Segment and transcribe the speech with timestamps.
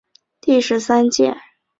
[0.39, 1.37] 第十三届